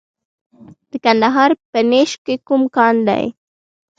د 0.89 0.91
کندهار 1.03 1.51
په 1.71 1.79
نیش 1.91 2.11
کې 2.25 2.35
کوم 2.47 2.61
کان 2.75 2.95
دی؟ 3.07 3.25